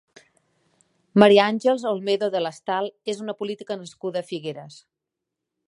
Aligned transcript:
Maria 1.23 1.43
Àngels 1.49 1.85
Olmedo 1.91 2.29
Delestal 2.37 2.89
és 3.15 3.21
una 3.27 3.37
política 3.43 3.79
nascuda 3.83 4.25
a 4.25 4.27
Figueres. 4.31 4.81